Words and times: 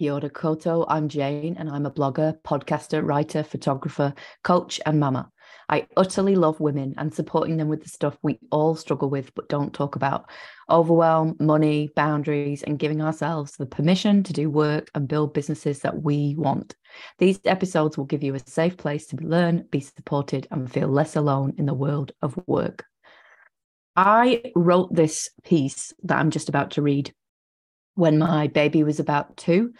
Kia 0.00 0.28
koto, 0.28 0.84
I'm 0.88 1.08
Jane 1.08 1.56
and 1.56 1.70
I'm 1.70 1.86
a 1.86 1.90
blogger, 1.90 2.36
podcaster, 2.42 3.06
writer, 3.06 3.44
photographer, 3.44 4.12
coach, 4.42 4.80
and 4.84 4.98
mama. 4.98 5.30
I 5.68 5.86
utterly 5.96 6.34
love 6.34 6.58
women 6.58 6.94
and 6.98 7.14
supporting 7.14 7.56
them 7.56 7.68
with 7.68 7.84
the 7.84 7.88
stuff 7.88 8.18
we 8.20 8.40
all 8.50 8.74
struggle 8.74 9.08
with 9.08 9.32
but 9.36 9.48
don't 9.48 9.72
talk 9.72 9.94
about 9.94 10.28
overwhelm, 10.68 11.36
money, 11.38 11.90
boundaries, 11.94 12.64
and 12.64 12.76
giving 12.76 13.02
ourselves 13.02 13.52
the 13.52 13.66
permission 13.66 14.24
to 14.24 14.32
do 14.32 14.50
work 14.50 14.90
and 14.96 15.06
build 15.06 15.32
businesses 15.32 15.78
that 15.80 16.02
we 16.02 16.34
want. 16.36 16.74
These 17.18 17.38
episodes 17.44 17.96
will 17.96 18.04
give 18.04 18.24
you 18.24 18.34
a 18.34 18.40
safe 18.40 18.76
place 18.76 19.06
to 19.06 19.16
learn, 19.16 19.68
be 19.70 19.80
supported, 19.80 20.48
and 20.50 20.70
feel 20.70 20.88
less 20.88 21.14
alone 21.14 21.54
in 21.56 21.66
the 21.66 21.74
world 21.74 22.10
of 22.20 22.36
work. 22.48 22.84
I 23.94 24.50
wrote 24.56 24.92
this 24.92 25.30
piece 25.44 25.92
that 26.02 26.18
I'm 26.18 26.30
just 26.30 26.48
about 26.48 26.72
to 26.72 26.82
read 26.82 27.14
when 27.94 28.18
my 28.18 28.48
baby 28.48 28.82
was 28.82 29.00
about 29.00 29.36
two. 29.36 29.72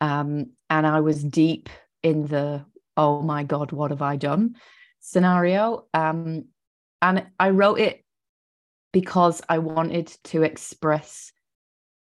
Um, 0.00 0.50
and 0.68 0.86
I 0.86 1.00
was 1.00 1.22
deep 1.22 1.68
in 2.02 2.26
the, 2.26 2.64
oh 2.96 3.22
my 3.22 3.44
God, 3.44 3.72
what 3.72 3.90
have 3.90 4.02
I 4.02 4.16
done 4.16 4.56
scenario. 5.00 5.86
Um, 5.92 6.46
and 7.02 7.26
I 7.38 7.50
wrote 7.50 7.80
it 7.80 8.04
because 8.92 9.40
I 9.48 9.58
wanted 9.58 10.06
to 10.24 10.42
express 10.42 11.32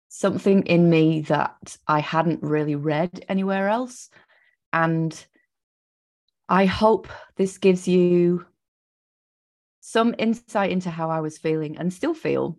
something 0.09 0.63
in 0.63 0.89
me 0.89 1.21
that 1.21 1.77
I 1.87 1.99
hadn't 1.99 2.43
really 2.43 2.75
read 2.75 3.25
anywhere 3.27 3.67
else. 3.67 4.09
And 4.71 5.25
I 6.47 6.65
hope 6.65 7.07
this 7.35 7.57
gives 7.57 7.87
you 7.87 8.45
some 9.81 10.15
insight 10.17 10.71
into 10.71 10.89
how 10.89 11.09
I 11.09 11.21
was 11.21 11.37
feeling 11.37 11.77
and 11.77 11.91
still 11.91 12.13
feel 12.13 12.57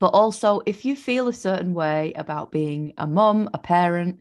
but 0.00 0.08
also, 0.08 0.60
if 0.66 0.84
you 0.84 0.96
feel 0.96 1.28
a 1.28 1.32
certain 1.32 1.74
way 1.74 2.12
about 2.14 2.50
being 2.50 2.92
a 2.98 3.06
mum, 3.06 3.48
a 3.54 3.58
parent, 3.58 4.20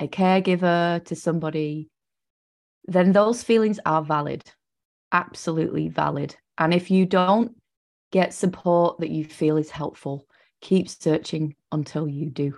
a 0.00 0.06
caregiver 0.06 1.04
to 1.04 1.16
somebody, 1.16 1.88
then 2.84 3.12
those 3.12 3.42
feelings 3.42 3.80
are 3.84 4.02
valid, 4.02 4.44
absolutely 5.12 5.88
valid. 5.88 6.36
And 6.56 6.72
if 6.72 6.90
you 6.90 7.06
don't 7.06 7.56
get 8.12 8.34
support 8.34 8.98
that 8.98 9.10
you 9.10 9.24
feel 9.24 9.56
is 9.56 9.70
helpful, 9.70 10.26
keep 10.60 10.88
searching 10.88 11.54
until 11.72 12.08
you 12.08 12.30
do. 12.30 12.56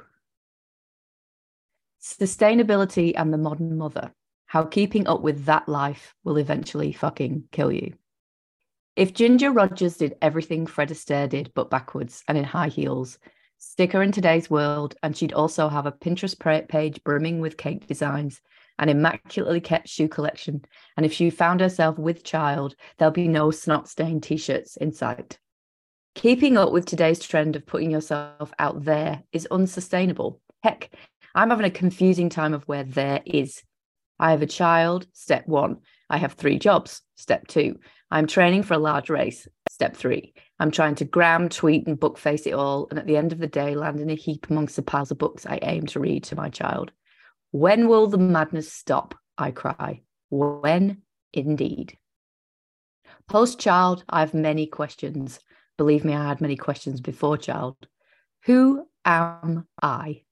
Sustainability 2.00 3.12
and 3.16 3.32
the 3.32 3.38
modern 3.38 3.77
mother, 3.77 4.12
how 4.47 4.64
keeping 4.64 5.06
up 5.06 5.20
with 5.20 5.44
that 5.44 5.69
life 5.69 6.14
will 6.25 6.38
eventually 6.38 6.92
fucking 6.92 7.44
kill 7.53 7.70
you. 7.70 7.94
If 8.96 9.14
Ginger 9.14 9.52
Rogers 9.52 9.96
did 9.96 10.16
everything 10.20 10.66
Fred 10.66 10.91
Astaire 10.91 11.28
did, 11.28 11.52
but 11.55 11.70
backwards 11.70 12.24
and 12.27 12.36
in 12.36 12.44
high 12.44 12.69
heels, 12.69 13.19
stick 13.58 13.92
her 13.92 14.02
in 14.02 14.10
today's 14.10 14.50
world, 14.50 14.97
and 15.02 15.16
she'd 15.16 15.32
also 15.32 15.69
have 15.69 15.86
a 15.86 15.92
Pinterest 15.92 16.69
page 16.69 17.02
brimming 17.05 17.41
with 17.41 17.56
cake 17.56 17.86
designs, 17.86 18.41
an 18.78 18.88
immaculately 18.88 19.60
kept 19.60 19.88
shoe 19.88 20.08
collection, 20.08 20.64
and 20.97 21.06
if 21.06 21.12
she 21.12 21.30
found 21.30 21.60
herself 21.60 21.98
with 21.98 22.24
child, 22.24 22.74
there'll 22.98 23.12
be 23.12 23.28
no 23.28 23.50
snot 23.50 23.88
stained 23.88 24.22
t 24.22 24.36
shirts 24.36 24.77
in 24.77 24.92
sight. 24.92 25.38
Keeping 26.14 26.56
up 26.56 26.72
with 26.72 26.86
today's 26.86 27.20
trend 27.20 27.54
of 27.54 27.66
putting 27.66 27.91
yourself 27.91 28.52
out 28.58 28.84
there 28.84 29.22
is 29.32 29.47
unsustainable. 29.50 30.41
Heck, 30.62 30.91
I'm 31.34 31.50
having 31.50 31.66
a 31.66 31.70
confusing 31.70 32.28
time 32.28 32.54
of 32.54 32.64
where 32.64 32.82
there 32.82 33.22
is. 33.25 33.62
I 34.19 34.32
have 34.32 34.42
a 34.42 34.47
child, 34.47 35.06
step 35.12 35.47
one. 35.47 35.78
I 36.10 36.19
have 36.19 36.32
three 36.32 36.58
jobs, 36.58 37.02
step 37.16 37.47
two. 37.47 37.78
I'm 38.11 38.27
training 38.27 38.64
for 38.64 38.75
a 38.75 38.78
large 38.78 39.08
race. 39.08 39.47
Step 39.69 39.97
three, 39.97 40.34
I'm 40.58 40.70
trying 40.70 40.97
to 40.97 41.05
gram, 41.05 41.48
tweet, 41.48 41.86
and 41.86 41.98
book 41.98 42.19
face 42.19 42.47
it 42.47 42.55
all. 42.55 42.89
And 42.91 42.98
at 42.98 43.06
the 43.06 43.16
end 43.16 43.33
of 43.33 43.39
the 43.39 43.47
day, 43.47 43.75
land 43.75 44.00
in 44.00 44.11
a 44.11 44.14
heap 44.14 44.50
amongst 44.50 44.77
the 44.77 44.83
piles 44.83 45.11
of 45.11 45.19
books 45.19 45.47
I 45.47 45.61
aim 45.62 45.86
to 45.86 46.00
read 46.00 46.25
to 46.25 46.36
my 46.36 46.48
child. 46.48 46.91
When 47.53 47.88
will 47.88 48.08
the 48.08 48.19
madness 48.19 48.72
stop? 48.72 49.14
I 49.38 49.53
cry. 49.53 50.03
When 50.28 51.03
indeed? 51.32 51.97
Post 53.28 53.60
child, 53.60 54.04
I 54.09 54.21
have 54.21 54.34
many 54.34 54.66
questions. 54.66 55.38
Believe 55.78 56.04
me, 56.04 56.15
I 56.15 56.27
had 56.27 56.41
many 56.41 56.56
questions 56.56 57.00
before 57.00 57.38
child. 57.38 57.77
Who 58.44 58.87
am 59.04 59.66
I? 59.82 60.22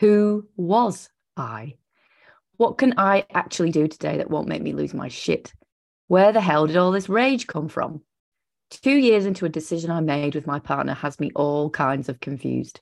Who 0.00 0.46
was 0.56 1.08
I? 1.36 1.74
What 2.58 2.78
can 2.78 2.94
I 2.98 3.24
actually 3.32 3.70
do 3.70 3.88
today 3.88 4.18
that 4.18 4.30
won't 4.30 4.48
make 4.48 4.62
me 4.62 4.72
lose 4.72 4.94
my 4.94 5.08
shit? 5.08 5.52
Where 6.08 6.32
the 6.32 6.40
hell 6.40 6.66
did 6.66 6.76
all 6.76 6.90
this 6.90 7.10
rage 7.10 7.46
come 7.46 7.68
from? 7.68 8.00
Two 8.70 8.96
years 8.96 9.26
into 9.26 9.44
a 9.44 9.50
decision 9.50 9.90
I 9.90 10.00
made 10.00 10.34
with 10.34 10.46
my 10.46 10.58
partner 10.58 10.94
has 10.94 11.20
me 11.20 11.30
all 11.34 11.68
kinds 11.68 12.08
of 12.08 12.20
confused. 12.20 12.80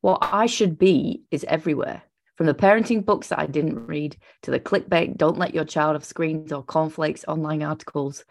What 0.00 0.18
I 0.22 0.46
should 0.46 0.78
be 0.78 1.22
is 1.30 1.44
everywhere. 1.44 2.02
From 2.36 2.46
the 2.46 2.54
parenting 2.54 3.04
books 3.04 3.28
that 3.28 3.38
I 3.38 3.46
didn't 3.46 3.86
read 3.86 4.16
to 4.42 4.50
the 4.50 4.58
clickbait, 4.58 5.18
don't 5.18 5.38
let 5.38 5.54
your 5.54 5.66
child 5.66 5.96
have 5.96 6.04
screens 6.04 6.50
or 6.50 6.62
cornflakes 6.62 7.26
online 7.28 7.62
articles. 7.62 8.24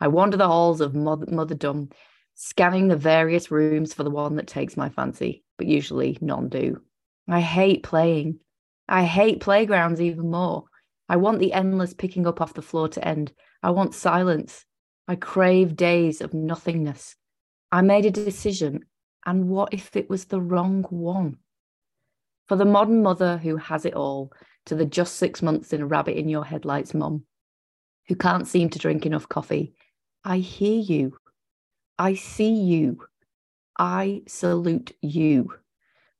I 0.00 0.06
wander 0.06 0.36
the 0.36 0.46
halls 0.46 0.80
of 0.80 0.94
mother- 0.94 1.26
motherdom, 1.26 1.90
scanning 2.34 2.86
the 2.86 2.96
various 2.96 3.50
rooms 3.50 3.94
for 3.94 4.04
the 4.04 4.10
one 4.10 4.36
that 4.36 4.46
takes 4.46 4.76
my 4.76 4.88
fancy, 4.90 5.42
but 5.56 5.66
usually 5.66 6.18
none 6.20 6.48
do. 6.48 6.80
I 7.28 7.40
hate 7.40 7.82
playing. 7.82 8.38
I 8.88 9.04
hate 9.04 9.40
playgrounds 9.40 10.00
even 10.00 10.30
more. 10.30 10.64
I 11.08 11.16
want 11.16 11.38
the 11.38 11.52
endless 11.52 11.94
picking 11.94 12.26
up 12.26 12.40
off 12.40 12.54
the 12.54 12.62
floor 12.62 12.88
to 12.88 13.06
end. 13.06 13.32
I 13.62 13.70
want 13.70 13.94
silence. 13.94 14.64
I 15.06 15.16
crave 15.16 15.74
days 15.74 16.20
of 16.20 16.34
nothingness. 16.34 17.16
I 17.72 17.80
made 17.80 18.04
a 18.04 18.10
decision, 18.10 18.84
and 19.24 19.48
what 19.48 19.72
if 19.72 19.96
it 19.96 20.10
was 20.10 20.26
the 20.26 20.40
wrong 20.40 20.84
one? 20.90 21.38
For 22.46 22.56
the 22.56 22.64
modern 22.64 23.02
mother 23.02 23.38
who 23.38 23.56
has 23.56 23.84
it 23.84 23.94
all, 23.94 24.32
to 24.66 24.74
the 24.74 24.84
just 24.84 25.16
six 25.16 25.42
months 25.42 25.72
in 25.72 25.80
a 25.80 25.86
rabbit 25.86 26.16
in 26.16 26.28
your 26.28 26.44
headlights 26.44 26.92
mum, 26.92 27.24
who 28.06 28.14
can't 28.14 28.46
seem 28.46 28.68
to 28.70 28.78
drink 28.78 29.06
enough 29.06 29.28
coffee, 29.28 29.74
I 30.24 30.38
hear 30.38 30.80
you. 30.80 31.16
I 31.98 32.14
see 32.14 32.52
you. 32.52 33.06
I 33.78 34.22
salute 34.26 34.96
you. 35.00 35.54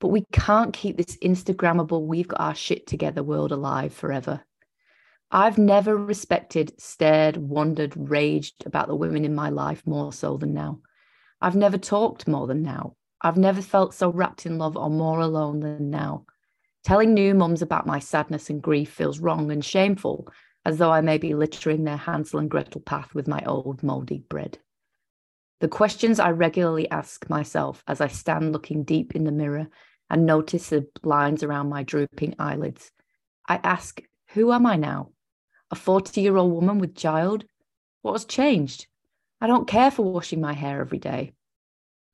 But 0.00 0.08
we 0.08 0.24
can't 0.32 0.72
keep 0.72 0.96
this 0.96 1.16
Instagrammable, 1.18 2.06
we've 2.06 2.28
got 2.28 2.40
our 2.40 2.54
shit 2.54 2.86
together 2.86 3.22
world 3.22 3.52
alive 3.52 3.92
forever. 3.92 4.42
I've 5.30 5.58
never 5.58 5.96
respected, 5.96 6.72
stared, 6.80 7.36
wondered, 7.36 7.92
raged 7.96 8.64
about 8.64 8.88
the 8.88 8.96
women 8.96 9.26
in 9.26 9.34
my 9.34 9.50
life 9.50 9.86
more 9.86 10.12
so 10.12 10.38
than 10.38 10.54
now. 10.54 10.80
I've 11.40 11.56
never 11.56 11.76
talked 11.76 12.26
more 12.26 12.46
than 12.46 12.62
now. 12.62 12.96
I've 13.20 13.36
never 13.36 13.60
felt 13.60 13.92
so 13.92 14.10
wrapped 14.10 14.46
in 14.46 14.56
love 14.56 14.76
or 14.76 14.88
more 14.88 15.20
alone 15.20 15.60
than 15.60 15.90
now. 15.90 16.24
Telling 16.82 17.12
new 17.12 17.34
mums 17.34 17.60
about 17.60 17.86
my 17.86 17.98
sadness 17.98 18.48
and 18.48 18.62
grief 18.62 18.90
feels 18.90 19.20
wrong 19.20 19.50
and 19.50 19.62
shameful, 19.62 20.28
as 20.64 20.78
though 20.78 20.90
I 20.90 21.02
may 21.02 21.18
be 21.18 21.34
littering 21.34 21.84
their 21.84 21.96
Hansel 21.96 22.38
and 22.38 22.50
Gretel 22.50 22.80
path 22.80 23.14
with 23.14 23.28
my 23.28 23.42
old 23.44 23.82
mouldy 23.82 24.24
bread. 24.28 24.58
The 25.60 25.68
questions 25.68 26.20
I 26.20 26.30
regularly 26.30 26.90
ask 26.90 27.28
myself 27.28 27.82
as 27.86 28.00
I 28.00 28.06
stand 28.06 28.52
looking 28.52 28.84
deep 28.84 29.14
in 29.14 29.24
the 29.24 29.32
mirror 29.32 29.68
and 30.08 30.24
notice 30.24 30.70
the 30.70 30.88
lines 31.02 31.42
around 31.42 31.68
my 31.68 31.82
drooping 31.82 32.36
eyelids. 32.38 32.92
I 33.46 33.60
ask, 33.62 34.00
who 34.28 34.52
am 34.52 34.64
I 34.64 34.76
now? 34.76 35.10
A 35.70 35.74
40 35.74 36.20
year 36.20 36.36
old 36.36 36.52
woman 36.52 36.78
with 36.78 36.94
child? 36.94 37.44
What 38.02 38.12
has 38.12 38.24
changed? 38.24 38.86
I 39.40 39.46
don't 39.46 39.68
care 39.68 39.90
for 39.90 40.02
washing 40.02 40.40
my 40.40 40.52
hair 40.52 40.80
every 40.80 40.98
day. 40.98 41.32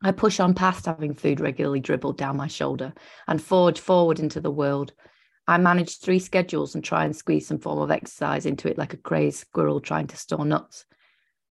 I 0.03 0.13
push 0.13 0.41
on 0.41 0.55
past 0.55 0.87
having 0.87 1.15
food 1.15 1.41
regularly 1.41 1.81
dribbled 1.81 2.19
down 2.19 2.37
my 2.37 2.47
shoulder 2.47 2.93
and 3.27 3.41
forge 3.41 3.81
forward 3.81 4.21
into 4.21 4.41
the 4.41 4.51
world. 4.51 4.93
I 5.47 5.57
manage 5.59 5.99
three 5.99 6.19
schedules 6.19 6.75
and 6.75 6.85
try 6.85 7.05
and 7.05 7.17
squeeze 7.17 7.47
some 7.47 7.59
form 7.59 7.79
of 7.79 7.91
exercise 7.91 8.45
into 8.45 8.69
it 8.69 8.77
like 8.77 8.93
a 8.93 8.99
crazed 8.99 9.39
squirrel 9.39 9.81
trying 9.81 10.07
to 10.09 10.17
store 10.17 10.45
nuts. 10.45 10.85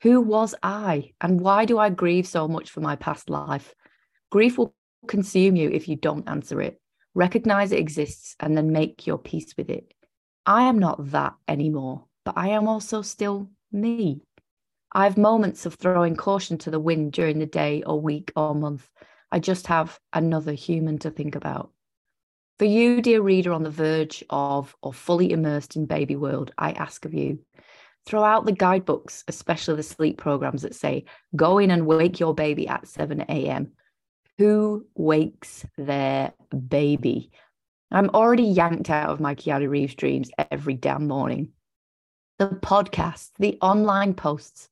Who 0.02 0.20
was 0.20 0.54
I 0.62 1.12
and 1.20 1.40
why 1.40 1.64
do 1.64 1.78
I 1.78 1.90
grieve 1.90 2.26
so 2.26 2.46
much 2.46 2.70
for 2.70 2.80
my 2.80 2.96
past 2.96 3.30
life? 3.30 3.74
Grief 4.30 4.58
will 4.58 4.74
consume 5.08 5.56
you 5.56 5.70
if 5.70 5.88
you 5.88 5.96
don't 5.96 6.28
answer 6.28 6.60
it. 6.60 6.80
Recognize 7.14 7.72
it 7.72 7.80
exists 7.80 8.36
and 8.38 8.56
then 8.56 8.72
make 8.72 9.06
your 9.06 9.18
peace 9.18 9.54
with 9.56 9.70
it. 9.70 9.92
I 10.46 10.62
am 10.62 10.78
not 10.78 11.10
that 11.10 11.34
anymore, 11.48 12.04
but 12.24 12.38
I 12.38 12.48
am 12.50 12.68
also 12.68 13.02
still 13.02 13.50
me. 13.72 14.22
I 14.92 15.04
have 15.04 15.18
moments 15.18 15.66
of 15.66 15.74
throwing 15.74 16.14
caution 16.14 16.56
to 16.58 16.70
the 16.70 16.80
wind 16.80 17.12
during 17.12 17.38
the 17.40 17.46
day 17.46 17.82
or 17.82 18.00
week 18.00 18.32
or 18.36 18.54
month. 18.54 18.88
I 19.32 19.40
just 19.40 19.66
have 19.66 19.98
another 20.12 20.52
human 20.52 20.98
to 21.00 21.10
think 21.10 21.34
about. 21.34 21.72
For 22.58 22.64
you, 22.64 23.02
dear 23.02 23.20
reader, 23.20 23.52
on 23.52 23.64
the 23.64 23.70
verge 23.70 24.24
of 24.30 24.74
or 24.82 24.94
fully 24.94 25.32
immersed 25.32 25.76
in 25.76 25.84
baby 25.84 26.16
world, 26.16 26.52
I 26.56 26.72
ask 26.72 27.04
of 27.04 27.12
you, 27.12 27.40
throw 28.06 28.22
out 28.22 28.46
the 28.46 28.52
guidebooks, 28.52 29.24
especially 29.28 29.74
the 29.76 29.82
sleep 29.82 30.16
programs 30.16 30.62
that 30.62 30.74
say, 30.74 31.04
go 31.34 31.58
in 31.58 31.70
and 31.72 31.86
wake 31.86 32.20
your 32.20 32.34
baby 32.34 32.68
at 32.68 32.86
7 32.86 33.20
a.m. 33.28 33.72
Who 34.38 34.86
wakes 34.94 35.66
their 35.76 36.32
baby? 36.68 37.30
I'm 37.90 38.10
already 38.10 38.42
yanked 38.42 38.90
out 38.90 39.10
of 39.10 39.20
my 39.20 39.34
Keanu 39.34 39.68
Reeves 39.68 39.94
dreams 39.94 40.30
every 40.50 40.74
damn 40.74 41.06
morning. 41.06 41.50
The 42.38 42.48
podcast, 42.48 43.30
the 43.38 43.58
online 43.60 44.14
posts, 44.14 44.68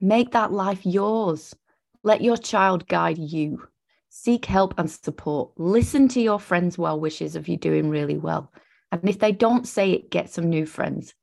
make 0.00 0.32
that 0.32 0.52
life 0.52 0.84
yours. 0.84 1.54
Let 2.02 2.20
your 2.20 2.36
child 2.36 2.86
guide 2.88 3.18
you. 3.18 3.66
Seek 4.10 4.44
help 4.44 4.74
and 4.78 4.90
support. 4.90 5.50
Listen 5.56 6.08
to 6.08 6.20
your 6.20 6.38
friends' 6.38 6.78
well 6.78 7.00
wishes 7.00 7.36
of 7.36 7.48
you 7.48 7.56
doing 7.56 7.88
really 7.88 8.18
well. 8.18 8.52
And 8.92 9.08
if 9.08 9.18
they 9.18 9.32
don't 9.32 9.66
say 9.66 9.92
it, 9.92 10.10
get 10.10 10.30
some 10.30 10.48
new 10.48 10.66
friends. 10.66 11.14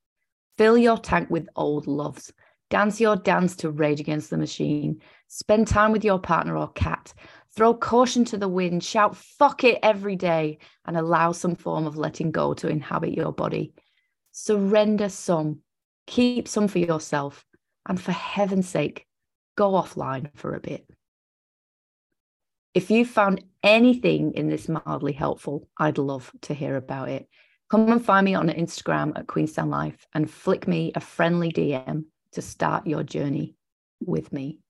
Fill 0.57 0.77
your 0.77 0.97
tank 0.97 1.29
with 1.29 1.47
old 1.55 1.87
loves. 1.87 2.33
Dance 2.69 2.99
your 2.99 3.15
dance 3.15 3.55
to 3.57 3.69
Rage 3.69 3.99
Against 3.99 4.29
the 4.29 4.37
Machine. 4.37 4.99
Spend 5.27 5.67
time 5.67 5.91
with 5.91 6.03
your 6.03 6.19
partner 6.19 6.57
or 6.57 6.71
cat. 6.71 7.13
Throw 7.55 7.75
caution 7.75 8.25
to 8.25 8.37
the 8.37 8.47
wind. 8.47 8.83
Shout 8.83 9.15
fuck 9.15 9.63
it 9.63 9.79
every 9.83 10.15
day 10.15 10.57
and 10.85 10.97
allow 10.97 11.31
some 11.31 11.55
form 11.55 11.85
of 11.85 11.97
letting 11.97 12.31
go 12.31 12.53
to 12.55 12.67
inhabit 12.67 13.13
your 13.13 13.31
body. 13.31 13.73
Surrender 14.31 15.09
some. 15.09 15.59
Keep 16.07 16.47
some 16.47 16.67
for 16.67 16.79
yourself. 16.79 17.45
And 17.87 18.01
for 18.01 18.11
heaven's 18.11 18.67
sake, 18.67 19.05
go 19.55 19.73
offline 19.73 20.29
for 20.35 20.55
a 20.55 20.59
bit. 20.59 20.87
If 22.73 22.89
you 22.89 23.05
found 23.05 23.43
anything 23.61 24.33
in 24.33 24.49
this 24.49 24.67
mildly 24.67 25.13
helpful, 25.13 25.67
I'd 25.77 25.99
love 25.99 26.31
to 26.43 26.55
hear 26.55 26.75
about 26.75 27.09
it. 27.09 27.27
Come 27.69 27.91
and 27.91 28.03
find 28.03 28.25
me 28.25 28.33
on 28.33 28.49
Instagram 28.49 29.17
at 29.17 29.27
Queenstown 29.27 29.69
Life 29.69 30.07
and 30.13 30.29
flick 30.29 30.67
me 30.67 30.91
a 30.95 30.99
friendly 30.99 31.51
DM 31.51 32.05
to 32.31 32.41
start 32.41 32.87
your 32.87 33.03
journey 33.03 33.55
with 33.99 34.33
me. 34.33 34.62